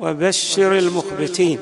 وبشر 0.00 0.78
المخبتين 0.78 1.58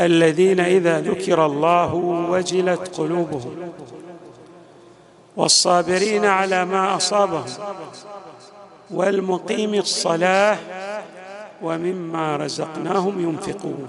الذين 0.00 0.60
إذا 0.60 1.00
ذكر 1.00 1.46
الله 1.46 1.94
وجلت 2.30 2.88
قلوبهم 2.96 3.72
والصابرين 5.36 6.24
على 6.24 6.64
ما 6.64 6.96
أصابهم 6.96 7.44
والمقيم 8.90 9.74
الصلاة 9.74 10.58
ومما 11.62 12.36
رزقناهم 12.36 13.20
ينفقون. 13.20 13.88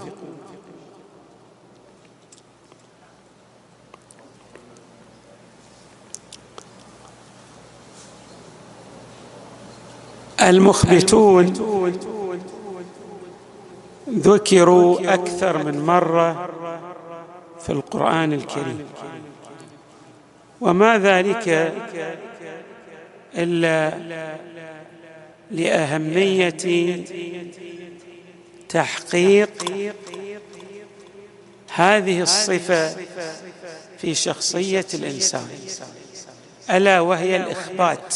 المخبتون 10.42 11.54
ذكروا 14.14 15.14
أكثر 15.14 15.64
من 15.64 15.86
مرة 15.86 16.50
في 17.60 17.70
القرآن 17.70 18.34
الكريم. 18.34 18.88
وما 20.62 20.98
ذلك 20.98 21.74
إلا 23.36 23.92
لأهمية 25.52 27.04
تحقيق 28.70 29.50
هذه 31.74 32.22
الصفة 32.22 32.96
في 33.98 34.16
شخصية 34.16 34.86
الإنسان 34.94 35.48
ألا 36.70 37.00
وهي 37.00 37.36
الإخبات. 37.36 38.16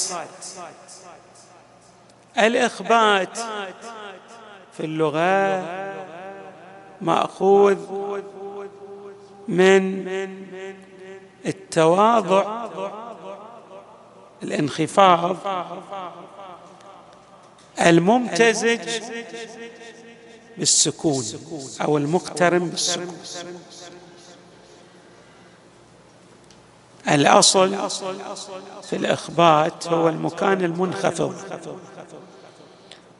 الإخبات 2.37 3.39
في 4.77 4.85
اللغة 4.85 5.65
مأخوذ 7.01 7.77
من 9.47 10.07
التواضع 11.45 12.67
الانخفاض 14.43 15.37
الممتزج 17.81 18.79
بالسكون 20.57 21.23
أو 21.81 21.97
المقترن 21.97 22.69
بالسكون. 22.69 23.17
الأصل 27.07 27.75
في 28.83 28.95
الإخبات 28.95 29.87
هو 29.87 30.09
المكان 30.09 30.65
المنخفض. 30.65 31.35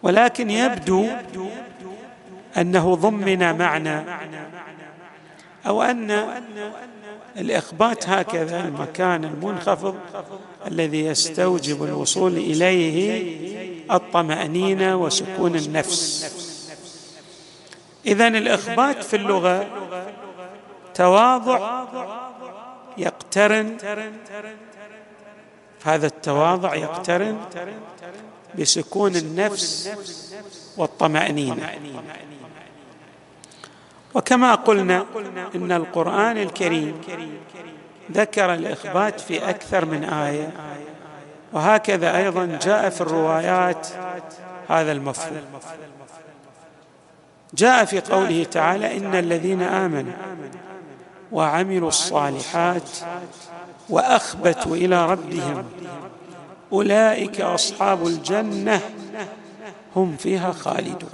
ولكن 0.05 0.49
يبدو 0.49 1.07
أنه 2.57 2.95
ضمن 2.95 3.57
معنى 3.57 4.03
أو 5.67 5.83
أن 5.83 6.27
الإخبات 7.37 8.09
هكذا 8.09 8.67
المكان 8.67 9.25
المنخفض 9.25 9.95
الذي 10.67 11.05
يستوجب 11.05 11.83
الوصول 11.83 12.37
إليه 12.37 13.23
الطمأنينة 13.91 14.95
وسكون 14.95 15.55
النفس. 15.55 16.31
اذا 18.05 18.27
الإخبات 18.27 19.03
في 19.03 19.15
اللغة 19.15 19.67
تواضع 20.93 21.85
يقترن 22.97 23.77
هذا 25.83 26.07
التواضع 26.07 26.75
يقترن 26.75 27.37
بسكون 28.59 29.15
النفس 29.15 29.89
والطمأنينة. 30.77 31.69
وكما 34.13 34.55
قلنا 34.55 35.05
إن 35.55 35.71
القرآن 35.71 36.37
الكريم 36.37 37.01
ذكر 38.11 38.53
الإخبات 38.53 39.19
في 39.19 39.49
أكثر 39.49 39.85
من 39.85 40.03
آية 40.03 40.51
وهكذا 41.53 42.17
أيضا 42.17 42.59
جاء 42.61 42.89
في 42.89 43.01
الروايات 43.01 43.87
هذا 44.69 44.91
المفهوم. 44.91 45.41
جاء 47.53 47.85
في 47.85 47.99
قوله 47.99 48.43
تعالى 48.43 48.97
إن 48.97 49.15
الذين 49.15 49.61
آمنوا 49.61 50.13
وعملوا 51.31 51.87
الصالحات 51.87 52.89
وأخبتوا 53.89 54.75
إلى 54.75 55.05
ربهم 55.05 55.65
أولئك 56.73 57.41
أصحاب 57.41 58.07
الجنة 58.07 58.81
هم 59.95 60.17
فيها 60.17 60.51
خالدون. 60.51 61.09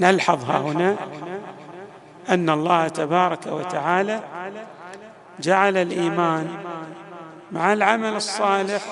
نلحظ 0.00 0.44
ها 0.44 0.58
هنا 0.58 0.96
أن 2.28 2.50
الله 2.50 2.88
تبارك 2.88 3.46
وتعالى 3.46 4.20
جعل 5.40 5.76
الإيمان 5.76 6.48
مع 7.52 7.72
العمل 7.72 8.16
الصالح 8.16 8.82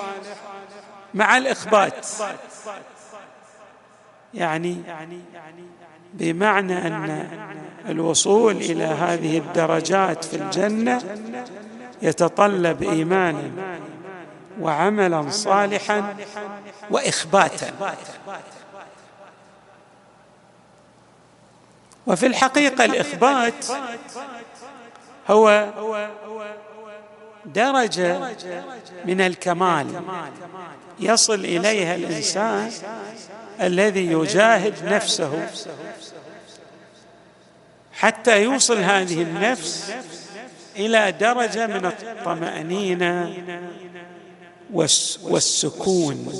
مع 1.13 1.37
الإخبات. 1.37 2.07
يعني 4.33 4.77
بمعنى 6.13 6.87
أن 6.87 7.27
الوصول 7.89 8.55
إلى 8.55 8.83
هذه 8.83 9.37
الدرجات 9.37 10.25
في 10.25 10.35
الجنة 10.35 11.01
يتطلب 12.01 12.83
إيمانا 12.83 13.51
وعملا 14.59 15.29
صالحا 15.29 16.15
وإخباتا. 16.89 17.71
وفي 22.07 22.25
الحقيقة 22.25 22.85
الإخبات 22.85 23.65
هو 25.29 25.69
درجة 27.45 28.35
من 29.05 29.21
الكمال. 29.21 30.01
يصل 30.99 31.33
إليها 31.33 31.95
الإنسان 31.95 32.71
الذي 33.61 34.11
يجاهد 34.11 34.85
نفسه 34.85 35.49
حتى 37.93 38.43
يوصل 38.43 38.77
هذه 38.77 39.21
النفس 39.21 39.93
إلى 40.75 41.11
درجة 41.11 41.67
من 41.67 41.85
الطمأنينة. 41.85 43.33
والسكون. 45.23 46.33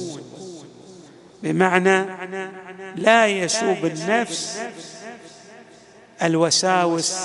بمعنى 1.44 2.06
لا 2.96 3.28
يسوب 3.28 3.86
النفس 3.86 4.60
الوساوس 6.24 7.16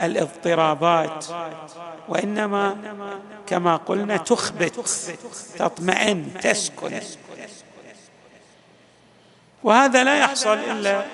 والإضطرابات 0.00 1.26
وإنما 2.08 2.76
كما 3.46 3.76
قلنا 3.76 4.16
تخبت 4.16 4.80
تطمئن 5.58 6.40
تسكن. 6.42 7.00
وهذا 9.62 10.04
لا 10.04 10.18
يحصل 10.18 10.58
إلا 10.58 11.04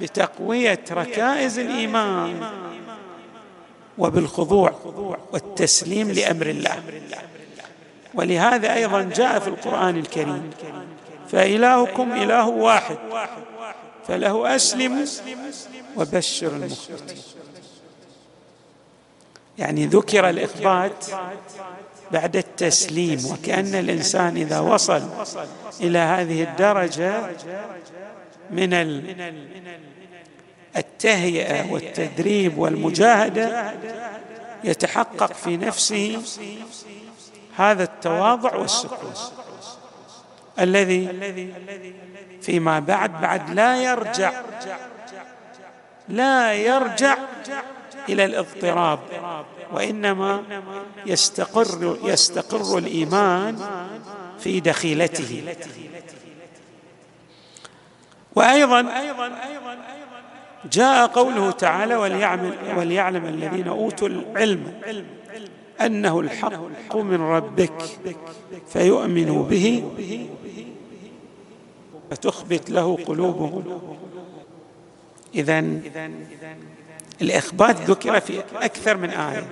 بتقوية 0.00 0.84
ركائز 0.90 1.58
الإيمان. 1.58 2.62
وبالخضوع 3.98 4.74
والتسليم 5.32 6.10
لأمر 6.10 6.46
الله. 6.46 6.82
ولهذا 8.14 8.74
أيضا 8.74 9.02
جاء 9.02 9.38
في 9.38 9.48
القرآن 9.48 9.96
الكريم 9.96 10.50
فإلهكم 11.28 12.12
إله 12.12 12.48
واحد 12.48 12.96
فله 14.08 14.56
اسلموا 14.56 15.04
وبشر 15.96 16.46
المخبتين 16.46 17.22
يعني 19.58 19.86
ذكر 19.86 20.30
الإخبات 20.30 21.06
بعد 22.12 22.36
التسليم 22.36 23.26
وكأن 23.32 23.74
الإنسان 23.74 24.36
إذا 24.36 24.60
وصل 24.60 25.02
إلى 25.80 25.98
هذه 25.98 26.42
الدرجة 26.42 27.20
من 28.50 28.74
التهيئة 30.76 31.72
والتدريب 31.72 32.58
والمجاهدة 32.58 33.74
يتحقق 34.64 35.32
في 35.32 35.56
نفسه 35.56 36.22
هذا 37.56 37.82
التواضع 37.82 38.56
والسكون. 38.56 39.14
الذي 40.60 41.08
فيما 42.42 42.78
بعد 42.78 43.20
بعد 43.20 43.50
لا 43.50 43.82
يرجع. 43.82 44.32
لا 46.08 46.54
يرجع 46.54 47.16
إلى 48.08 48.24
الاضطراب. 48.24 48.98
وإنما 49.72 50.42
يستقر 51.06 51.98
يستقر 52.02 52.78
الإيمان 52.78 53.58
في 54.38 54.60
دخيلته. 54.60 55.56
وأيضا 58.34 58.80
جاء 60.64 61.06
قوله 61.06 61.50
تعالى 61.50 61.96
وليعلم, 61.96 62.54
وليعلم 62.76 63.24
الذين 63.24 63.68
أوتوا 63.68 64.08
العلم 64.08 64.80
أنه 65.80 66.20
الحق 66.20 66.96
من 66.96 67.20
ربك 67.20 67.82
فيؤمنوا 68.72 69.42
به 69.42 69.84
فتخبت 72.10 72.70
له 72.70 72.96
قلوبهم. 73.06 73.80
اذا 75.34 75.64
الإخبات 77.22 77.76
ذكر 77.80 78.20
في 78.20 78.42
أكثر 78.54 78.96
من 78.96 79.10
آية. 79.10 79.44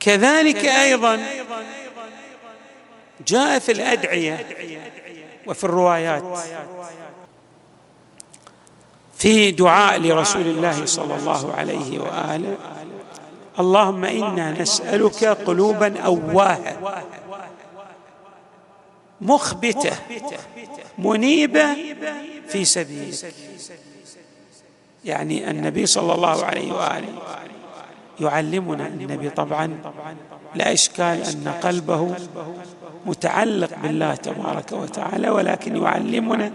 كذلك 0.00 0.64
أيضا 0.64 1.20
جاء 3.26 3.58
في 3.58 3.72
الأدعية 3.72 4.46
وفي 5.46 5.64
الروايات. 5.64 6.24
في 9.24 9.50
دعاء 9.50 10.00
لرسول 10.00 10.46
الله 10.46 10.84
صلى 10.84 11.16
الله 11.16 11.52
عليه 11.52 11.98
وآله. 11.98 12.56
اللهم 13.58 14.04
إنا 14.04 14.60
نسألك 14.60 15.24
قلوبا 15.24 16.00
اواهه 16.00 17.04
مخبتة 19.20 19.96
منيبة 20.98 21.66
في 22.48 22.64
سبيلك. 22.64 23.34
يعني 25.04 25.50
النبي 25.50 25.86
صلى 25.86 26.12
الله 26.14 26.44
عليه 26.44 26.72
وآله 26.72 27.08
يعلمنا 28.20 28.86
النبي 28.86 29.30
طبعا 29.30 29.78
لا 30.54 30.72
إشكال 30.72 31.22
أن 31.22 31.48
قلبه 31.62 32.14
متعلق 33.06 33.70
بالله 33.82 34.14
تبارك 34.14 34.72
وتعالى 34.72 35.30
ولكن 35.30 35.82
يعلمنا 35.82 36.52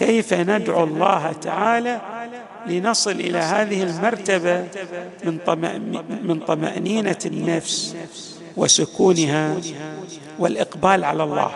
كيف 0.00 0.34
ندعو 0.34 0.84
الله 0.84 1.32
تعالى 1.32 2.00
لنصل 2.66 3.10
إلى 3.10 3.38
هذه 3.38 3.82
المرتبة 3.82 4.68
من 5.24 5.38
من 6.22 6.40
طمأنينة 6.40 7.18
النفس 7.26 7.96
وسكونها 8.56 9.56
والإقبال 10.38 11.04
على 11.04 11.22
الله. 11.24 11.52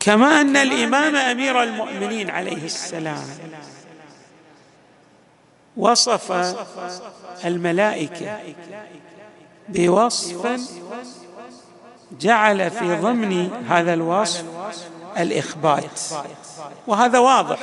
كما 0.00 0.40
أن 0.40 0.56
الإمام 0.56 1.16
أمير 1.16 1.62
المؤمنين 1.62 2.30
عليه 2.30 2.64
السلام 2.64 3.24
وصف 5.76 6.32
الملائكة 7.44 8.38
بوصف 9.68 10.60
جعل 12.20 12.70
في 12.70 12.94
ضمن 12.94 13.50
هذا 13.68 13.94
الوصف 13.94 14.44
الإخبات. 15.18 16.00
وهذا 16.86 17.18
واضح. 17.18 17.58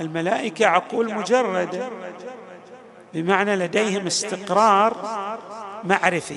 الملائكة 0.00 0.66
عقول 0.66 1.14
مجردة. 1.14 1.88
بمعنى 3.14 3.56
لديهم 3.56 4.06
استقرار 4.06 4.96
معرفي. 5.84 6.36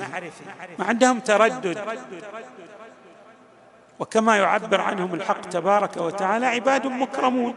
ما 0.80 0.86
عندهم 0.86 1.20
تردد. 1.20 1.78
وكما 4.00 4.38
يعبر 4.38 4.82
عنهم 4.82 5.14
الحق 5.14 5.42
تبارك 5.42 5.98
وتعالى 5.98 6.46
عباد 6.46 6.88
مكرمون. 6.88 7.56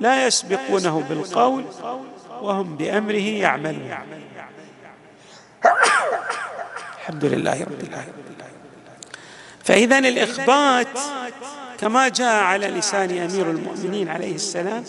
لا 0.00 0.26
يسبقونه 0.26 1.04
بالقول 1.08 1.64
وهم 2.40 2.76
بأمره 2.76 3.28
يعملون. 3.28 3.94
الحمد 6.98 7.24
لله 7.24 7.62
رب 7.62 7.80
العالمين. 7.80 8.33
فإذا 9.64 9.98
الإخبات 9.98 10.88
كما 11.78 12.08
جاء 12.08 12.44
على 12.44 12.66
لسان 12.66 13.18
أمير 13.18 13.50
المؤمنين 13.50 14.08
عليه 14.08 14.34
السلام 14.34 14.84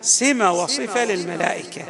سمة 0.00 0.52
وصفة 0.52 1.04
للملائكة. 1.04 1.82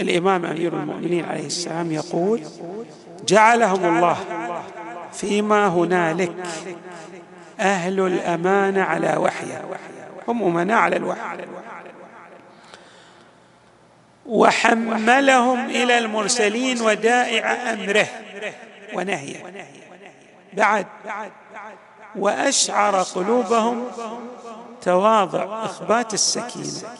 الإمام 0.00 0.44
أمير 0.44 0.72
المؤمنين 0.72 1.24
عليه 1.24 1.46
السلام 1.46 1.92
يقول 1.92 2.42
جعلهم 3.28 3.96
الله 3.96 4.18
فيما 5.12 5.66
هنالك 5.66 6.32
أهل 7.60 8.00
الأمانة 8.00 8.82
على 8.82 9.16
وحيه 9.16 9.64
هم 10.28 10.42
أمناء 10.42 10.78
على 10.78 10.96
الوحي. 10.96 11.20
وحملهم 14.26 15.66
إلى 15.70 15.98
المرسلين 15.98 16.80
ودائع 16.80 17.72
أمره. 17.72 18.06
ونهية. 18.94 19.66
بعد 20.52 20.86
وأشعر 22.16 23.02
قلوبهم 23.02 23.84
تواضع 24.82 25.64
اخبات 25.64 26.14
السكينة. 26.14 26.94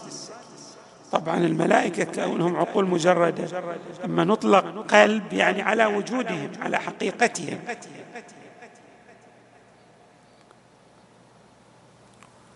طبعا 1.12 1.36
الملائكة 1.36 2.25
كونهم 2.25 2.56
عقول 2.56 2.86
مجردة 2.86 3.62
أما 4.04 4.25
نطلق 4.25 4.86
قلب 4.94 5.32
يعني 5.32 5.62
على 5.62 5.86
وجودهم 5.86 6.50
على 6.60 6.78
حقيقتهم. 6.78 7.58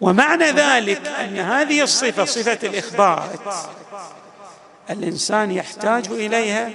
ومعنى 0.00 0.44
ذلك 0.44 1.06
أن 1.06 1.38
هذه 1.38 1.82
الصفة 1.82 2.24
صفة 2.24 2.68
الإخبات 2.68 3.40
الإنسان 4.90 5.50
يحتاج 5.50 6.06
إليها 6.10 6.70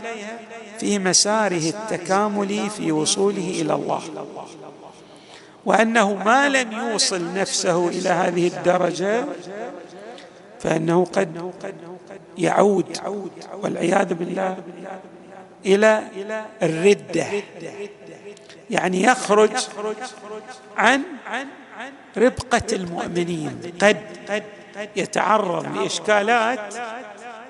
في 0.80 1.00
مساره 1.00 1.69
التكاملي 1.69 2.69
في 2.69 2.92
وصوله 2.92 3.62
إلى 3.62 3.74
الله. 3.74 4.01
وأنه 5.65 6.13
ما 6.13 6.50
لم 6.50 6.71
يوصل 6.71 7.33
نفسه 7.33 7.88
إلى 7.88 8.10
هذه 8.10 8.48
الدرجة 8.48 9.25
فإنه 10.60 11.06
قد 11.06 11.51
يعود 12.38 12.98
والعياذ 13.62 14.13
بالله 14.13 14.57
إلى 15.66 16.04
الردة 16.64 17.26
يعني 18.69 19.04
يخرج 19.04 19.52
عن 20.78 21.02
ربقة 22.18 22.61
المؤمنين 22.73 23.61
قد 23.81 23.97
يتعرض 24.95 25.78
لإشكالات 25.78 26.73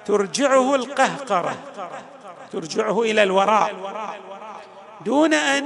ترجعه 0.06 0.76
القهقرة 0.76 1.56
ترجعه 2.52 3.02
إلى 3.02 3.24
الوراء 3.24 3.74
دون 5.06 5.34
أن 5.34 5.66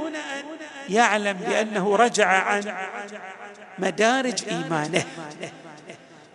يعلم 0.88 1.32
بأنه 1.32 1.96
رجع 1.96 2.28
عن 2.28 2.74
مدارج 3.78 4.44
إيمانه. 4.48 5.04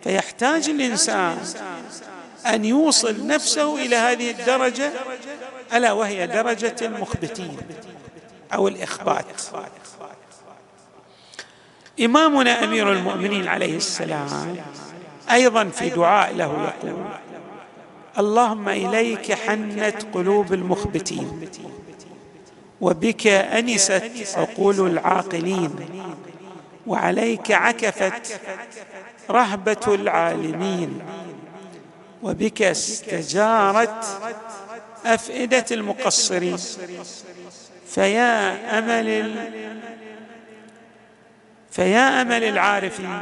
فيحتاج 0.04 0.68
الإنسان 0.68 1.38
أن 2.46 2.64
يوصل 2.64 3.26
نفسه 3.26 3.76
إلى 3.76 3.96
هذه 3.96 4.30
الدرجة 4.30 4.92
ألا 5.74 5.92
وهي 5.92 6.26
درجة 6.26 6.76
المخبتين 6.82 7.56
أو 8.54 8.68
الإخبات. 8.68 9.26
إمامنا 12.00 12.64
أمير 12.64 12.92
المؤمنين 12.92 13.48
عليه 13.48 13.76
السلام 13.76 14.56
أيضا 15.30 15.64
في 15.64 15.90
دعاء 15.90 16.34
له 16.34 16.72
يقول 16.84 17.04
اللهم 18.18 18.68
إليك 18.68 19.32
حنت 19.32 20.06
قلوب 20.14 20.52
المخبتين 20.52 21.48
وبك 22.80 23.26
أنست 23.26 24.10
عقول 24.36 24.90
العاقلين 24.90 25.70
وعليك 26.86 27.50
عكفت 27.50 28.40
رهبة 29.30 29.94
العالمين 29.94 30.98
وبك 32.22 32.62
استجارت 32.62 34.04
أفئدة 35.06 35.64
المقصرين 35.70 36.56
فيا 37.86 38.78
أمل 38.78 39.34
فيا 41.70 42.22
أمل 42.22 42.44
العارفين 42.44 43.20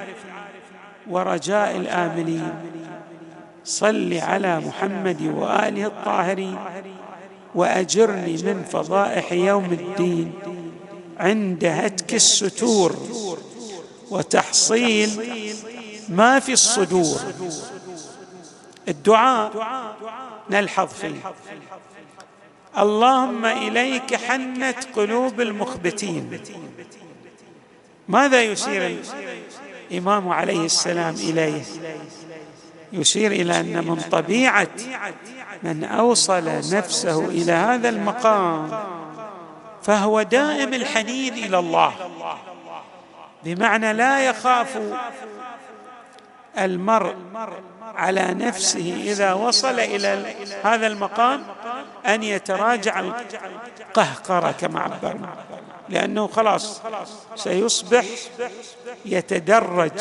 ورجاء 1.10 1.76
الآملين 1.76 2.54
صل 3.64 4.14
على 4.14 4.60
محمد 4.60 5.22
وآله 5.22 5.86
الطاهرين 5.86 6.58
وأجرني 7.54 8.32
من 8.32 8.64
فضائح 8.72 9.32
يوم 9.32 9.64
الدين 9.64 10.32
عند 11.18 11.64
هتك 11.64 12.14
الستور 12.14 12.96
وتحصيل 14.10 15.10
ما 16.08 16.38
في 16.38 16.52
الصدور. 16.52 17.20
الدعاء 18.88 19.52
نلحظ 20.50 20.88
فيه. 20.88 21.32
اللهم 22.78 23.44
إليك 23.44 24.14
حنت 24.14 24.78
قلوب 24.96 25.40
المخبتين. 25.40 26.40
ماذا 28.08 28.42
يشير 28.42 28.96
الامام 29.90 30.28
عليه 30.28 30.64
السلام 30.64 31.14
إليه؟ 31.14 31.62
يشير 32.92 33.32
إلى 33.32 33.60
أن 33.60 33.86
من 33.86 34.00
طبيعة 34.10 34.68
من 35.62 35.84
أوصل 35.84 36.44
نفسه 36.72 37.24
إلى 37.24 37.52
هذا 37.52 37.88
المقام 37.88 38.70
فهو 39.82 40.22
دائم 40.22 40.74
الحنين 40.74 41.34
إلى 41.34 41.58
الله. 41.58 41.92
بمعنى 43.44 43.92
لا 43.92 44.26
يخاف 44.26 44.80
المرء 46.58 47.14
على 47.94 48.34
نفسه 48.34 49.02
إذا 49.04 49.32
وصل 49.32 49.80
إلى 49.80 50.34
هذا 50.64 50.86
المقام 50.86 51.44
أن 52.06 52.22
يتراجع 52.22 53.00
القهقرة 53.00 54.52
كما 54.52 54.80
عبرنا. 54.80 55.28
لأنه 55.92 56.26
خلاص 56.26 56.82
سيصبح 57.36 58.04
يتدرج 59.04 59.92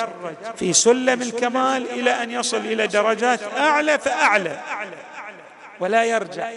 في 0.56 0.74
سلم 0.74 1.22
الكمال 1.22 1.90
إلى 1.90 2.24
أن 2.24 2.32
يصل 2.32 2.58
إلى 2.58 2.88
درجات 2.88 3.44
أعلى 3.44 4.00
فأعلى 4.00 4.62
ولا 5.80 6.04
يرجع 6.04 6.50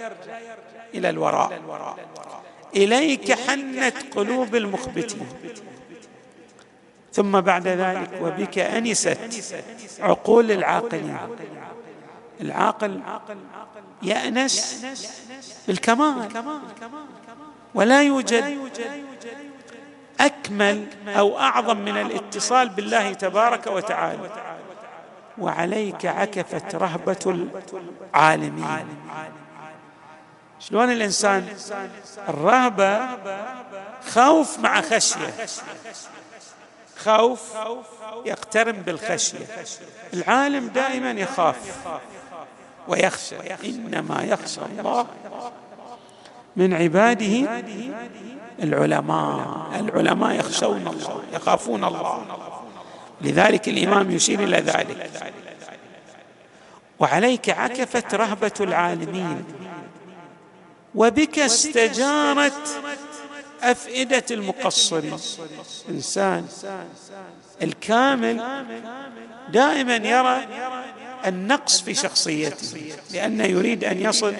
إلى 0.95 1.11
الوراء. 1.11 1.61
إليك 2.77 3.33
حنت 3.33 3.97
قلوب 4.17 4.55
المخبتين. 4.55 5.29
ثم 7.13 7.41
بعد 7.41 7.69
ذلك 7.69 8.11
وبك 8.23 8.59
أنست 8.59 9.19
عقول 10.01 10.51
العاقلين. 10.51 11.19
العاقل 12.41 13.01
يأنس 14.03 14.85
بالكمال. 15.67 16.29
ولا 17.75 18.03
يوجد 18.03 18.59
أكمل 20.21 20.87
أو 21.07 21.39
أعظم 21.39 21.77
من 21.77 21.97
الاتصال 21.97 22.69
بالله 22.69 23.13
تبارك 23.13 23.67
وتعالى. 23.67 24.31
وعليك 25.39 26.07
عكفت 26.07 26.75
رهبة 26.75 27.49
العالمين. 28.15 28.87
شلون 30.61 30.93
الإنسان؟ 30.93 31.49
الرهبة 32.29 33.09
خوف 34.15 34.59
مع 34.59 34.81
خشية. 34.81 35.35
خوف 36.97 37.41
يقترن 38.25 38.73
بالخشية. 38.73 39.47
العالم 40.15 40.69
دائما 40.69 41.11
يخاف 41.11 41.57
ويخشى. 42.89 43.37
إنما 43.65 44.25
يخشى 44.25 44.61
الله. 44.61 45.07
من 46.57 46.75
عباده 46.75 47.63
العلماء. 48.63 49.71
العلماء 49.81 50.33
يخشون 50.33 50.87
الله 50.87 51.23
يخافون 51.33 51.85
الله. 51.85 52.25
لذلك 53.21 53.69
الإمام 53.69 54.11
يشير 54.11 54.45
إلى 54.45 54.57
ذلك. 54.57 55.33
وعليك 56.99 57.51
عكفت 57.51 58.15
رهبة 58.15 58.53
العالمين 58.61 59.45
وبك 60.95 61.39
استجارت 61.39 62.83
أفئدة 63.63 64.25
المقصرين. 64.31 65.19
إنسان 65.91 66.47
الكامل 67.63 68.43
دائما 69.49 69.97
يرى 69.97 70.47
النقص 71.27 71.83
في 71.83 71.95
شخصيته 71.95 72.93
لأنه 73.13 73.45
يريد 73.45 73.85
أن 73.85 74.01
يصل 74.01 74.35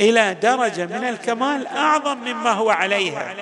إلى 0.00 0.34
درجة 0.34 0.86
من 0.86 1.04
الكمال 1.04 1.66
أعظم 1.66 2.18
مما 2.18 2.52
هو 2.52 2.70
عليها. 2.70 3.36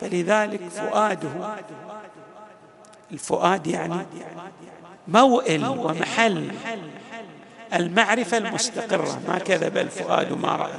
فلذلك 0.00 0.60
فؤاده 0.68 1.56
الفؤاد 3.12 3.66
يعني 3.66 4.06
موئل 5.08 5.66
ومحل 5.66 6.50
المعرفة 7.74 8.36
المستقرة. 8.36 9.20
ما 9.28 9.38
كذب 9.38 9.76
الفؤاد 9.76 10.32
ما 10.32 10.56
رأى. 10.56 10.72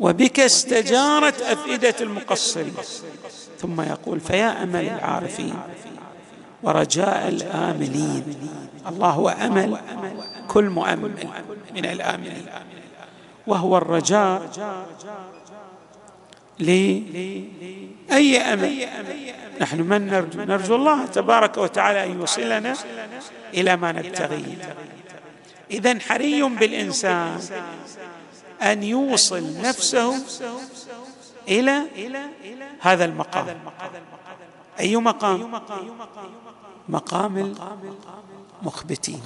وبك 0.00 0.40
استجارت 0.40 1.42
أفئدة 1.42 1.94
المقصرين 2.00 2.74
ثم 3.58 3.80
يقول 3.80 4.20
فيا 4.20 4.62
أمل 4.62 4.88
العارفين. 4.88 5.54
ورجاء 6.64 7.28
الآملين. 7.28 8.24
الله 8.88 9.10
هو 9.10 9.28
أمل 9.28 9.78
كل 10.48 10.64
مؤمل 10.64 11.12
من 11.74 11.84
الآملين. 11.84 12.46
وهو 13.46 13.76
الرجاء 13.76 14.50
لأي 16.58 18.38
أمل. 18.52 18.88
نحن 19.60 19.80
من 19.80 20.06
نرجو؟ 20.06 20.40
نرجو 20.40 20.74
الله 20.76 21.06
تبارك 21.06 21.56
وتعالى 21.56 22.04
أن 22.04 22.10
يوصلنا 22.18 22.74
إلى 23.54 23.76
ما 23.76 23.92
نبتغيه 23.92 24.74
إذا 25.70 25.98
حري 25.98 26.42
بالإنسان 26.42 27.38
أن 28.62 28.82
يوصل 28.82 29.60
نفسه 29.62 30.14
إلى 31.48 31.82
هذا 32.80 33.04
المقام. 33.04 33.46
أي 34.80 34.96
مقام؟ 34.96 35.60
مقام 36.88 37.54
المخبتين. 38.62 39.22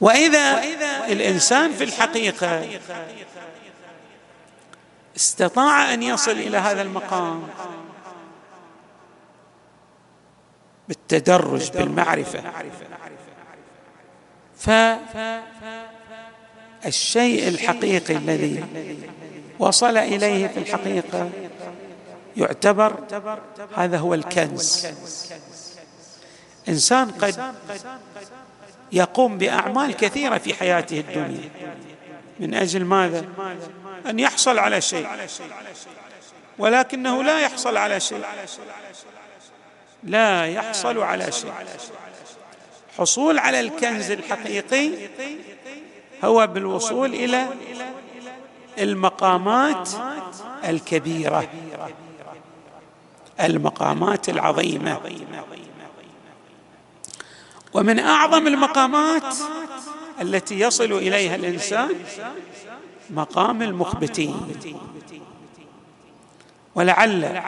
وإذا 0.00 0.64
الإنسان 1.06 1.72
في 1.72 1.84
الحقيقة 1.84 2.78
استطاع 5.16 5.94
أن 5.94 6.02
يصل 6.02 6.30
إلى 6.30 6.56
هذا 6.58 6.82
المقام 6.82 7.48
بالتدرج 10.88 11.70
بالمعرفة 11.70 12.42
فالشيء 16.82 17.48
الحقيقي 17.48 18.16
الذي 18.16 18.64
وصل 19.58 19.96
إليه 19.96 20.46
في 20.46 20.58
الحقيقة 20.58 21.30
يعتبر 22.36 23.04
هذا 23.74 23.98
هو 23.98 24.14
الكنز. 24.14 24.86
إنسان 26.68 27.10
قد 27.10 27.54
يقوم 28.92 29.38
بأعمال 29.38 29.96
كثيرة 29.96 30.38
في 30.38 30.54
حياته 30.54 31.00
الدنيا. 31.00 31.50
من 32.40 32.54
أجل 32.54 32.84
ماذا؟ 32.84 33.24
أن 34.06 34.18
يحصل 34.18 34.58
على 34.58 34.80
شيء. 34.80 35.08
ولكنه 36.58 37.22
لا 37.22 37.40
يحصل 37.40 37.76
على 37.76 38.00
شيء. 38.00 38.24
لا 40.02 40.46
يحصل 40.46 40.98
على 40.98 41.32
شيء. 41.32 41.52
حصول 42.98 43.38
على 43.38 43.60
الكنز 43.60 44.10
الحقيقي 44.10 44.90
هو 46.24 46.46
بالوصول 46.46 47.14
إلى 47.14 47.46
المقامات 48.78 49.88
الكبيرة. 50.64 51.48
المقامات 53.40 54.28
العظيمة. 54.28 55.00
ومن 57.74 57.98
أعظم 57.98 58.46
المقامات 58.46 59.34
التي 60.20 60.60
يصل 60.60 60.92
إليها 60.92 61.34
الإنسان 61.34 61.90
مقام 63.10 63.62
المخبتين. 63.62 64.36
ولعل 66.74 67.42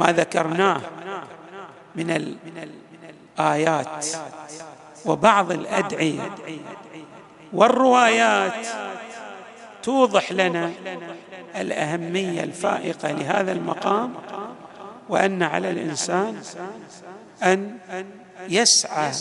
ما 0.00 0.12
ذكرناه 0.12 0.80
من 1.94 2.30
الايات 3.38 4.06
وبعض 5.04 5.52
الأدعية 5.52 6.30
والروايات 7.52 8.66
توضح 9.82 10.32
لنا 10.32 10.72
الأهمية 11.56 12.44
الفائقة 12.44 13.12
لهذا 13.12 13.52
المقام 13.52 14.14
وأن 15.08 15.42
على 15.42 15.70
الإنسان 15.70 16.42
أن 17.42 17.78
يسعى 18.48 19.12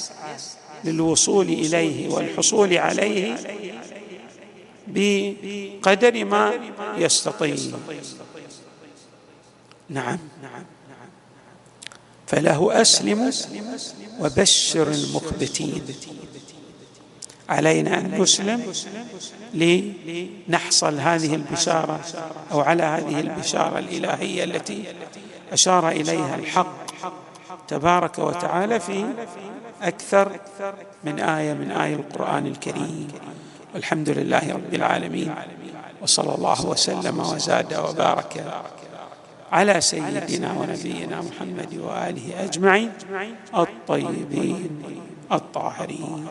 للوصول 0.83 1.45
إليه 1.45 2.09
والحصول 2.09 2.77
عليه 2.77 3.35
بقدر 4.87 6.25
ما 6.25 6.53
يستطيع. 6.97 7.55
نعم. 9.89 10.17
فله 12.27 12.81
أسلم 12.81 13.31
وبشر 14.19 14.91
المخبتين. 14.91 15.83
علينا 17.49 17.99
أن 17.99 18.21
نسلم 18.21 18.73
لنحصل 19.53 20.99
هذه 20.99 21.35
البشارة 21.35 21.99
أو 22.51 22.61
على 22.61 22.83
هذه 22.83 23.19
البشارة 23.19 23.79
الإلهية 23.79 24.43
التي 24.43 24.83
أشار 25.51 25.89
إليها 25.89 26.35
الحق 26.35 26.85
تبارك 27.67 28.19
وتعالى 28.19 28.79
في 28.79 29.05
أكثر 29.81 30.39
من 31.03 31.19
آية 31.19 31.53
من 31.53 31.71
آية 31.71 31.95
القرآن 31.95 32.47
الكريم. 32.47 33.07
والحمد 33.73 34.09
لله 34.09 34.53
رب 34.53 34.73
العالمين 34.73 35.35
وصلى 36.01 36.35
الله 36.35 36.65
وسلم 36.65 37.19
وزاد 37.19 37.73
وبارك 37.73 38.43
على 39.51 39.81
سيدنا 39.81 40.53
ونبينا 40.53 41.21
محمد 41.21 41.77
وآله 41.77 42.43
أجمعين 42.43 42.91
الطيبين 43.55 44.69
الطاهرين. 45.31 46.27